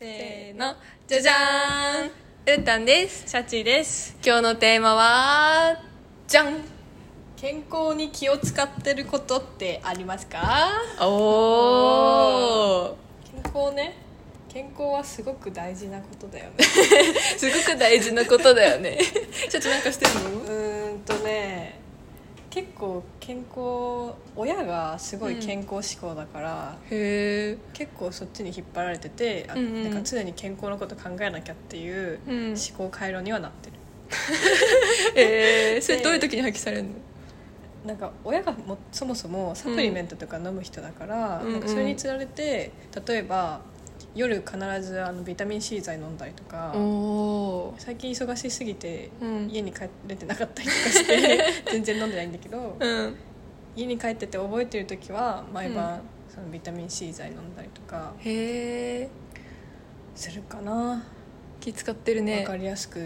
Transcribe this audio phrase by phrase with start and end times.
[0.00, 0.76] せーの。
[1.08, 2.06] じゃじゃーん。
[2.06, 3.28] うーたんです。
[3.28, 4.16] シャチです。
[4.24, 5.76] 今日のテーマは
[6.28, 6.60] じゃん。
[7.36, 10.70] 健康に気を使ってることってありますか？
[11.00, 12.94] おー。
[13.42, 13.96] 健康ね。
[14.48, 16.62] 健康はすごく大事なことだよね。
[17.36, 18.98] すごく大事なことだよね。
[19.50, 21.77] ちょっとなんかしてるうのーんとね
[22.50, 29.84] 結構健康親がすごい健康志向だから、へえ結構そっちに引っ張られてて、あうんうん。
[29.84, 32.48] なんか常に健康のこと考えなきゃっていううん。
[32.50, 33.76] 思考回路にはなってる、
[35.16, 36.88] えー、それどういう時に発揮されるの？
[37.86, 41.52] なんか親がもそもそもサプリメントとか飲む人だから,、うん。
[41.52, 42.72] なんかそれにつられて
[43.06, 43.60] 例えば
[44.14, 46.72] 夜必ずあのビタミン C 剤飲んだりとか
[47.78, 49.48] 最近忙しすぎてうん。
[49.50, 51.40] 家に帰れてなかったりとかして
[51.70, 53.16] 全然飲んでないんだけどうん。
[53.76, 59.08] 家に帰ってて覚えてる時は毎晩そのビタミン C 剤飲んだりとかへえ
[60.14, 61.04] するかな、
[61.60, 62.38] 気使ってるね。
[62.38, 62.98] 分かりやすく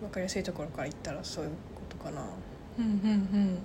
[0.00, 2.22] 分かりやすいところから言ったらそういうことかな。
[2.78, 3.58] うんうん。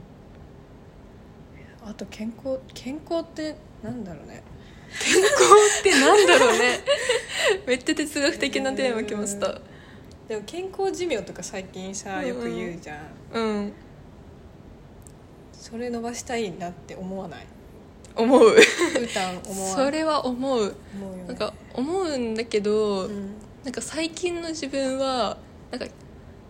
[1.88, 4.44] あと健康健康ってなんだろうね
[5.00, 5.34] 健康
[5.80, 6.80] ってなんだろうね。
[7.68, 9.60] めっちゃ哲学的なテーマきました。
[10.28, 12.98] でも健康寿命とか最近さよく言うじゃん、
[13.34, 13.74] うん。
[15.54, 17.46] それ伸ばしたいなって思わない？
[18.16, 18.56] 思う。
[19.76, 20.76] それは思う。
[20.94, 21.24] 思ね。
[21.28, 23.34] なんか思うんだけど、うん。
[23.64, 25.38] なんか最近の自分は
[25.72, 25.88] なんか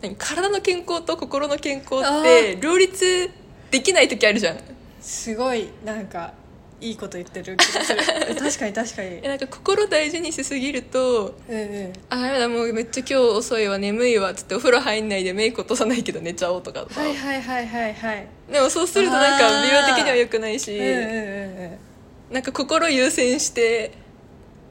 [0.01, 3.29] 何体の健康と心の健康あって両立
[3.71, 4.57] できない時あるじゃん。
[5.01, 6.33] すごいなんか
[6.81, 7.99] いいこと言ってる気がする。
[8.39, 9.19] 確かに確かに。
[9.21, 11.93] えなんか心大事にしすぎるとうんうん。
[12.09, 17.01] あやだもうめっちゃ今日遅いわ眠いわっつってお風呂入んないでメイク落とさないけど寝ちゃおうとかさ。
[17.01, 18.27] はいはいはいはいはい。
[18.51, 22.33] でもそうするとなんか美容的には良くないし、うんうんうんうん。
[22.33, 23.91] なんか心優先して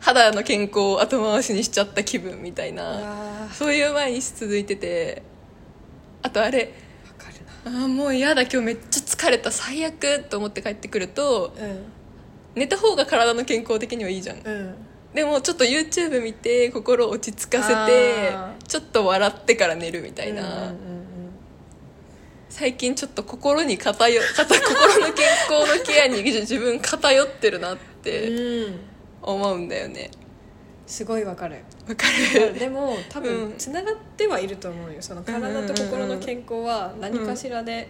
[0.01, 5.23] 肌の健康を後回しにしちゃった気分みたいなあそういう毎日続いてて
[6.23, 6.73] あとあれ
[7.65, 11.67] あーもう嫌だ今日めっちゃ疲れた最悪と思って帰ってくるとな
[12.59, 14.39] 寝た方が体の健康的にはいいじゃん。
[14.39, 14.53] うん。
[14.53, 14.75] うん
[15.15, 20.75] でもちょっと YouTube 見て心を落ち着かせてあちょっと笑ってから寝るみたいな、うんうん
[22.51, 28.81] 最近ちょっと心に偏 偏心の健康のケアに自分偏ってるなっうんてうん。
[29.23, 30.11] 思うんだよね。
[30.87, 31.57] すごいわかる。
[31.89, 32.59] わかる？
[32.59, 33.25] でも多うん。
[33.51, 34.97] 分つながってはいると思うよ。
[35.01, 37.89] その体と心の健康は何かしらで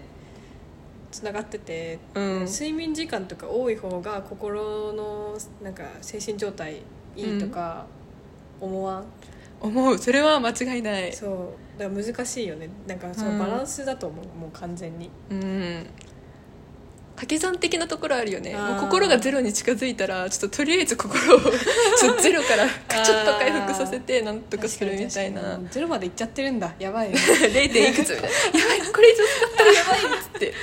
[1.11, 2.45] つながってて、うん。
[2.45, 6.83] 睡眠時間とか多い方が心のなんか精神状態
[7.17, 7.87] いいとか
[8.61, 9.05] 思わん、
[9.61, 9.99] 思う。
[9.99, 11.13] それは間違いない。
[11.13, 11.81] そう。
[11.81, 12.69] だから難しいよね。
[12.87, 15.11] なんかそのバランスだと思う、もう完全に。
[15.31, 15.87] うん
[17.19, 18.55] 掛け算的なところあるよね。
[18.79, 21.41] 心がゼロに近づいたらちょっととりあえず心を
[21.99, 22.69] ちょゼロから
[23.05, 25.59] ちょっと回復させてなんとかするみたいな。
[25.69, 26.73] ゼロまでいっちゃってるんだ。
[26.79, 27.19] やばいね。
[27.19, 27.73] 0.
[27.73, 28.29] 点いくつみたいな。
[28.61, 30.55] やばいこれ以上使ったらやばいっつって。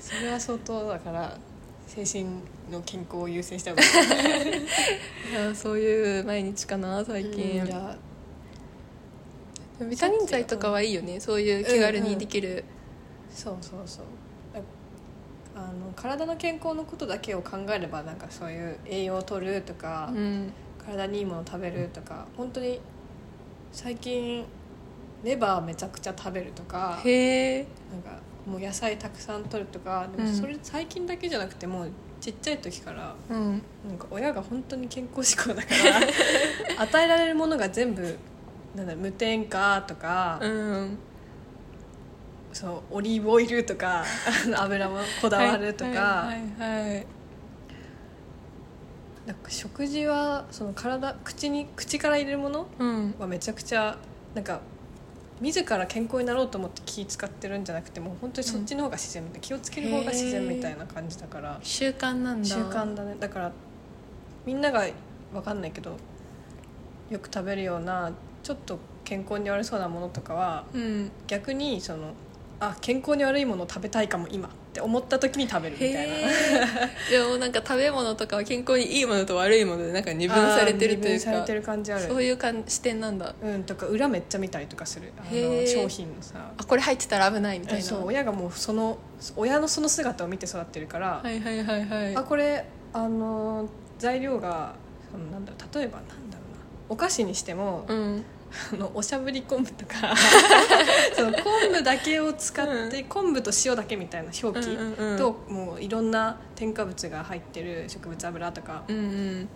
[0.00, 1.38] それは相当だから
[1.86, 2.24] 精神
[2.72, 4.56] の健康を優先した方がいい。
[4.58, 7.62] いやそういう毎日かな最近、
[9.88, 11.20] ビタミン剤とかはいいよね。
[11.20, 12.64] そういう気軽にできる、
[13.32, 14.04] そうそうそう
[15.54, 20.52] あの体の健康のことだけを考えればなんかそういう栄養を取るとか、うん。
[20.84, 22.80] 体にいいもの食べるとか本当に
[23.70, 24.44] 最近
[25.22, 27.66] レバーめちゃくちゃ食べるとかへえ。
[27.92, 30.28] なんかもう野菜たくさん取るとかでうん。
[30.28, 31.90] もそれ最近だけじゃなくてもう
[32.20, 33.62] ちっちゃい時からうん。
[33.86, 35.68] なんか親が本当に健康志向だか
[36.76, 38.18] ら 与えられるものが全部
[38.74, 40.98] なんだ無添加とか、うん
[42.52, 44.04] そうオリーブオイルとか
[44.56, 46.30] 油もこだわるとか、
[49.26, 53.14] なんか食事はその体口に口から入れるものうん。
[53.18, 53.96] はめちゃくちゃ
[54.34, 54.60] なんか
[55.40, 61.58] 自ら健康になろうと思って気使ってるんじゃなくてもう本当にそっちの方が自然みたいな、気をつける方が自然みたいな感じだから。
[61.62, 62.48] 習慣なんだ。
[62.48, 63.16] 習慣だね。
[63.18, 63.52] だから
[64.44, 64.86] みんなが
[65.32, 65.96] 分かんないけど
[67.10, 68.12] よく食べるような
[68.42, 71.10] ちょっと健康に悪そうなものとかはうん。
[71.26, 72.12] 逆にその
[72.64, 76.14] あ健康に悪いものを食べたいかも今って思った時に食べるみたいな。
[77.10, 81.24] でもなんか食べ物とかは健康にいいものと悪いものでなんか二分されてるというか。
[81.24, 82.06] されてる感じある。
[82.06, 83.34] そういうかん視点なんだ。
[83.42, 85.12] うんとか裏めっちゃ見たりとかする。
[85.18, 86.52] あの商品のさ。
[86.56, 87.82] あこれ入ってたら危ないみたいな。
[87.82, 88.96] そう親がもうその
[89.36, 92.16] 親のその姿を見て育ってるから、はいはいはいはい。
[92.16, 93.68] あこれあの
[93.98, 94.76] 材料が
[95.10, 96.62] そのなんだろう例えばなんだろうな。
[96.88, 98.24] お菓子にしても、うん
[98.72, 100.14] あのおしゃぶり昆布とか。
[101.16, 105.18] その昆布だけを使って、昆布と塩だけみたいな表記、うんうんうん。
[105.18, 109.48] ともういろんな添加物が入ってる植物油とか、うんうん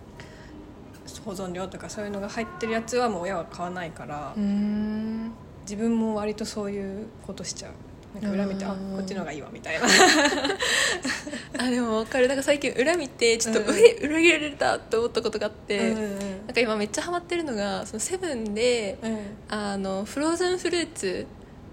[1.06, 5.32] そ保存料とかそういうのが入ってるやつはもう親は買わないから、うん。
[5.62, 7.72] 自分も割とそういうことしちゃう
[8.20, 8.96] なんか裏見てあうん。
[8.96, 9.86] こっちの方がいいわみたいな。
[11.58, 12.28] あでも分かる。
[12.28, 13.66] なんか最近裏見てちょっと、うん。
[13.66, 19.18] 裏切られたって思ったことがあって、うんうんなんか今めっちゃハマってるのがそのセブンでうん。
[19.48, 21.26] あのフローズンフルーツ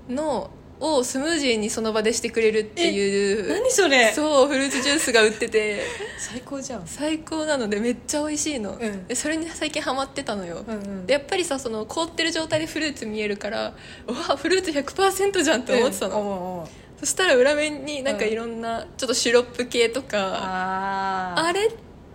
[0.10, 0.50] の
[0.84, 3.50] をスムージーにその場でしてくれるっていう。
[3.50, 4.12] 何それ？
[4.12, 5.82] そうフルーツジュースが売ってて。
[6.20, 6.84] 最高じゃん。
[6.86, 9.08] 最高なのでめっちゃ美味しいの、うん。
[9.08, 11.06] でそれに最近ハマってたのよ、うんうん。
[11.06, 13.74] でやっぱりさその凍ってる状態でフルーツ見えるから
[14.08, 16.68] うわフルーツ100%じゃんって思ってたの、うんおうおう。
[17.00, 21.44] そしたら裏面になんかいろんなちょっとシロップ系とか、あー。
[21.46, 21.68] あれ？
[21.68, 21.72] っ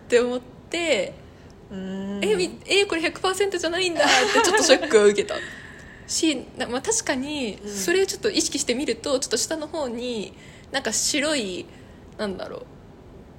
[0.08, 1.12] て思って、
[1.70, 2.20] うん。
[2.22, 5.34] えみえこれ100%じゃないんだってちょっとショックを受けた
[6.08, 7.70] し、なまあ、確かにうん。
[7.70, 10.32] それをちょっと意識してみるとちょっと下の方に
[10.72, 11.66] なんか白い
[12.16, 12.62] なんだろう。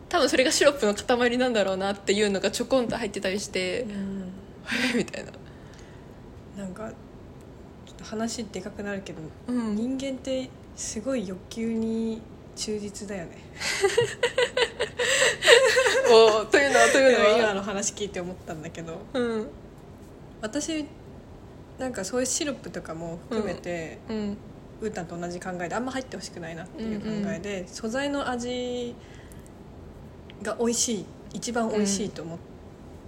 [0.08, 4.32] 多分それがシロップの塊なんだろうなっていうのがちょこんと入ってたりしてうん。
[4.94, 5.32] えみたいな。
[6.58, 6.90] なんか
[7.86, 9.76] ちょっと話でかくなるけど、うん。
[9.76, 12.22] 人間ってすごい欲求に
[12.56, 13.38] 忠実だよね。
[16.12, 17.38] おというのはというのは。
[17.38, 19.48] 今の話聞いて思ったんだけどうん。
[20.42, 20.86] 私
[21.80, 24.38] なんかそういうシロップとかも含めて、うん。
[24.82, 28.96] ウータンと同じ考えであんま入ってほしくないなっていう考えで、素材の味
[30.42, 32.40] が美味しい一番美味しいと思っ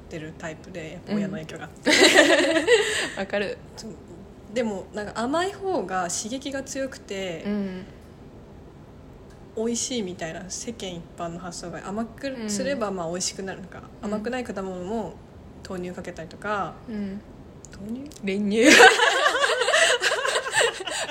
[0.09, 1.91] てるタイプで、やっぱ親の影響があって、
[3.17, 3.57] わかる。
[3.77, 3.91] そう。
[4.53, 7.85] でもなんか甘い方が刺激が強くて、うん。
[9.55, 15.13] 美味しいみたいな世間一般の発想が甘くすればまあ美味しくなるのか、うん甘くない果物も
[15.67, 17.21] 豆乳かけたりとかうん
[17.71, 18.09] 豆乳？
[18.23, 18.67] 練乳。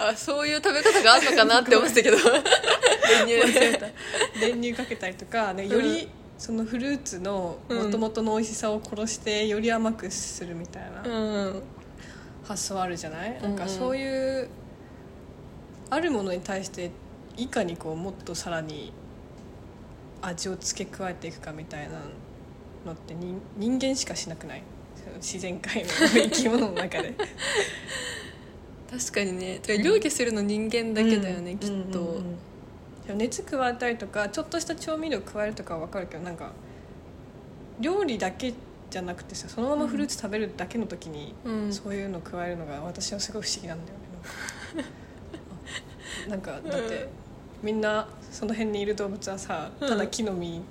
[0.02, 2.16] あそういう食べ方があるのかなって思ってたけど。
[3.26, 4.40] 練乳。
[4.40, 6.08] 練乳かけたりとか、ね、より
[6.38, 7.90] そのフルーツのうん。
[7.92, 11.10] 元々の美味しさを殺してより甘くするみたいなう
[11.50, 11.62] ん。
[12.46, 13.42] 発想あるじゃない、んうん。
[13.42, 14.48] なんかそういう
[15.90, 16.90] あるものに対して
[17.36, 18.92] いかにこうもっとさらに
[20.22, 21.98] 味を付け加えていくかみたいな
[22.86, 24.62] のって人人間しかしなくない？
[25.16, 27.14] 自然界の生き物の中で。
[28.90, 29.60] 確かにね。
[29.82, 32.16] 料理するの人間だけだよね、きっと、うんうん
[33.10, 33.18] うん。
[33.18, 36.52] 熱加えたりとかちょっとした調味料加えるとかは分かるけどなんか
[37.80, 38.52] 料理だけ
[38.90, 41.72] じゃなくてさそのままフルーツ食べるだけの時に、うん。
[41.72, 44.90] そういうの加えるのが私はすごい不思議なんだよね。
[46.28, 47.08] なんかだって、
[47.62, 50.62] みんなその辺にいる動物はさただ木の実、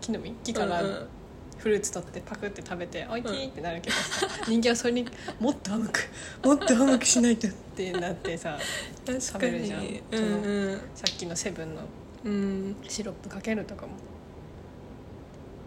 [0.00, 0.34] 木の実？
[0.42, 1.08] 木からうんうん
[1.58, 5.06] フルーツ取ってパクって食べて「おいしい!」ってなるけどさ、 人間はそれに
[5.40, 6.08] もっと甘く
[6.44, 8.58] もっと甘くしないとってなってさ
[9.06, 9.82] 確食べるじゃん。
[9.82, 11.82] うんそのうんさっきのセブンの
[12.24, 12.76] うん。
[12.88, 13.92] シロップかけるとかも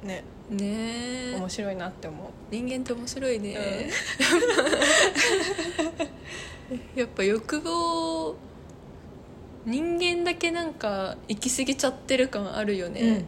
[0.04, 0.24] ね。
[0.50, 0.60] ね。
[1.32, 2.28] え面白いなって思う。
[2.52, 3.54] 人間って面白いね、
[6.96, 8.36] やっぱ欲望
[9.66, 13.22] 人間だけなんか行き過ぎちゃってる感あるよね、や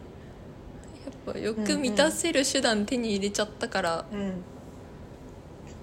[1.10, 4.32] っぱ欲満たせる手段手に入れちゃったから、うん。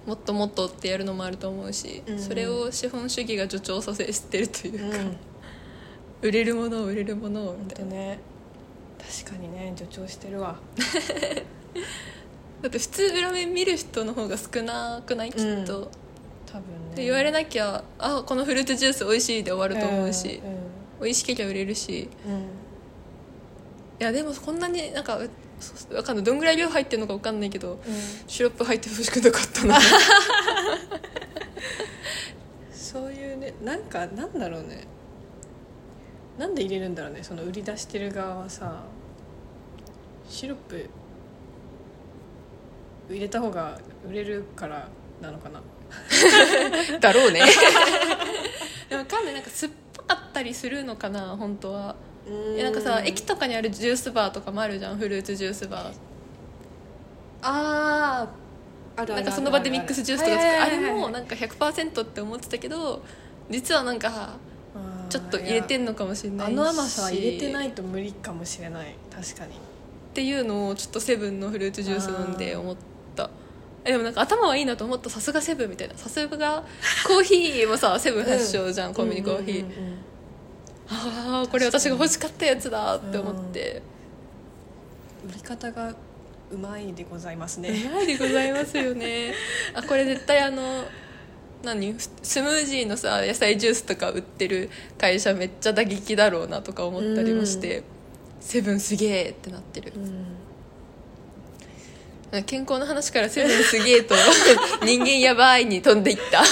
[0.06, 5.16] もっともっとってやるのもあると思うし、うんそれを資本主義が助長させてるというか、うん。
[6.22, 7.90] 売れるものを売れるものをみ本たいな。
[7.90, 8.18] 当ね。
[9.24, 10.56] 確かにね助長してるわ。
[12.62, 15.30] だって普通裏面見る人の方が少なくない？
[15.30, 15.64] きっと、うん。
[15.64, 16.96] 多分ね。
[16.96, 20.60] で言われなきゃ「あこのフルーツジュース美味しい」で終わると思うし、うん
[21.02, 22.10] 美味しけりゃ売れるしいうん
[24.02, 25.18] やでもこんなになんか
[25.92, 26.24] わかんない。
[26.24, 27.80] どんぐらい量入ってるのかわかんないけどうん。
[28.26, 29.78] シロップ入ってほしくなかったな。
[32.72, 34.86] そういうねなんかなんだろうね。
[36.38, 37.22] なんで入れるんだろうね。
[37.22, 38.84] その売り出してる側はさ
[40.28, 40.88] シロップ
[43.10, 43.78] 入れた方が
[44.08, 44.88] 売れるから
[45.20, 45.62] なのかな。
[47.00, 47.42] だろうね。
[48.88, 49.34] でもわかんない。
[49.34, 49.80] なんか酸っぱ
[50.16, 51.94] かったりするのかな本当は
[52.26, 55.94] えなんかさ駅とかにあるジュースバーとかもあるじゃんフルーツジュースバー。
[57.42, 59.00] あー。
[59.00, 63.02] あるなんかその場でミックスジュースとか作るあれもなんか100%って思ってたけど
[63.48, 64.36] 実はなんか
[65.08, 66.52] ちょっと入れてんのかもしれないし。
[66.52, 68.94] あの甘さは入れてないと無理かもしれない。
[69.10, 69.52] 確かに。
[69.52, 69.56] っ
[70.12, 72.76] ていうのをちょっとセブンのフルーツジュース飲んで思っ
[73.16, 73.30] た。
[73.84, 75.08] えでもなんか頭はいいなと思った。
[75.10, 75.94] さすがセブンみたいな。
[75.96, 76.64] さすが
[77.06, 79.64] コーヒーもさセブン発祥じゃん、コンビニコーヒー、
[80.92, 83.82] ああこれ私が欲しかったやつだって思って、
[85.28, 85.94] 売り方が
[86.50, 87.70] うまいでございますね。
[87.70, 89.32] うまいでございますよね。
[89.74, 90.84] あこれ絶対あの
[91.62, 91.94] 何？
[92.22, 94.68] スムージーのさ野菜ジュースとか売ってる
[94.98, 97.84] 会社めっちゃ打撃だろうなとか思ったりもして、
[98.40, 99.92] セブンすげえってなってる。
[99.94, 100.26] うん。
[102.44, 104.14] 健康の話からセブンすげえと
[104.82, 106.42] 人間やばいに飛んでいった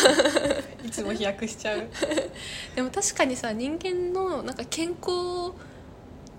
[1.00, 1.86] いつも飛躍しちゃう。
[2.74, 5.52] でも確かにさ人間のなんか健康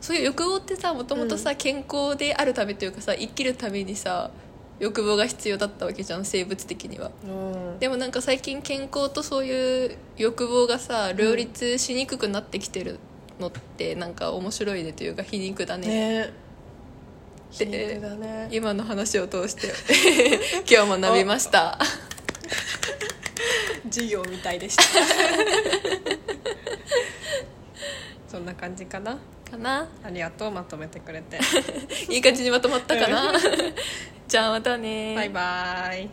[0.02, 4.32] そういう欲望ってさもともとさ、健康であるためというかさ生きるためにさ
[4.80, 7.12] 欲望が必要だったわけじゃん生物的には。
[7.24, 7.80] うん。
[7.80, 12.98] でもなんか最近健康とそういう欲望がさ両立しにくくなってきてる
[13.40, 15.88] のってなんか面白いねというか皮肉だね。
[15.88, 16.34] ね。
[17.52, 18.48] 皮で肉だね。
[18.52, 19.74] 今の話を通して
[20.70, 21.78] 今日学びました
[23.86, 24.84] 授業みたいでした。
[28.28, 29.18] そんな感じかな？
[29.50, 29.88] かな。
[30.04, 31.40] ありがとうまとめてくれて。
[32.14, 33.34] いい感じにまとまったかな。
[34.28, 36.10] じゃあまたねバイバイ